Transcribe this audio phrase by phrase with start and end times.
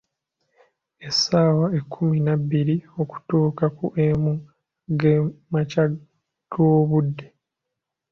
[1.07, 4.33] Essaawa ekkumi nabbiri.okutuuka ku emu
[4.99, 5.13] ge
[5.51, 5.83] makya
[6.51, 7.27] g'obudde.